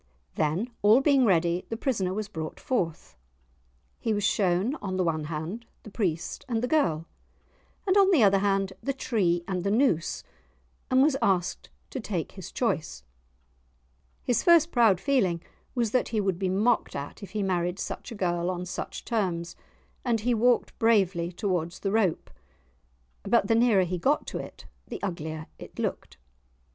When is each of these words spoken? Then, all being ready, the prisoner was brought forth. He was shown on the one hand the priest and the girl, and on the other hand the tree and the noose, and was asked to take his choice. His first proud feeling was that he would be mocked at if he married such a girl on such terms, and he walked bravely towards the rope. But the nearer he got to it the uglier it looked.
Then, 0.33 0.71
all 0.81 0.99
being 0.99 1.25
ready, 1.25 1.63
the 1.69 1.77
prisoner 1.77 2.11
was 2.11 2.27
brought 2.27 2.59
forth. 2.59 3.15
He 3.99 4.15
was 4.15 4.23
shown 4.23 4.73
on 4.81 4.97
the 4.97 5.03
one 5.03 5.25
hand 5.25 5.67
the 5.83 5.91
priest 5.91 6.43
and 6.49 6.63
the 6.63 6.67
girl, 6.67 7.05
and 7.85 7.95
on 7.95 8.09
the 8.09 8.23
other 8.23 8.39
hand 8.39 8.73
the 8.81 8.93
tree 8.95 9.43
and 9.47 9.63
the 9.63 9.69
noose, 9.69 10.23
and 10.89 11.03
was 11.03 11.17
asked 11.21 11.69
to 11.91 11.99
take 11.99 12.31
his 12.31 12.51
choice. 12.51 13.03
His 14.23 14.41
first 14.41 14.71
proud 14.71 14.99
feeling 14.99 15.39
was 15.75 15.91
that 15.91 16.07
he 16.07 16.19
would 16.19 16.39
be 16.39 16.49
mocked 16.49 16.95
at 16.95 17.21
if 17.21 17.33
he 17.33 17.43
married 17.43 17.77
such 17.77 18.11
a 18.11 18.15
girl 18.15 18.49
on 18.49 18.65
such 18.65 19.05
terms, 19.05 19.55
and 20.03 20.21
he 20.21 20.33
walked 20.33 20.79
bravely 20.79 21.31
towards 21.31 21.77
the 21.81 21.91
rope. 21.91 22.31
But 23.21 23.45
the 23.45 23.53
nearer 23.53 23.83
he 23.83 23.99
got 23.99 24.25
to 24.29 24.39
it 24.39 24.65
the 24.87 24.99
uglier 25.03 25.45
it 25.59 25.77
looked. 25.77 26.17